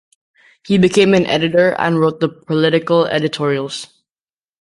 He 0.65 0.79
became 0.79 1.13
an 1.13 1.27
editor 1.27 1.75
and 1.77 1.99
wrote 1.99 2.21
the 2.21 2.29
political 2.29 3.05
editorials. 3.05 3.85